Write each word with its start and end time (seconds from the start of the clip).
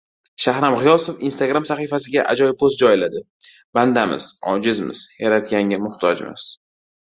Shahram 0.43 0.75
G‘iyosov 0.83 1.19
"Instagram" 1.27 1.67
sahifasiga 1.71 2.23
ajoyib 2.33 2.57
post 2.63 2.81
joyladi: 2.85 3.21
"Bandamiz, 3.79 4.27
ojizmiz, 4.55 5.05
Yaratganga 5.27 5.81
muhtojmiz" 5.87 6.49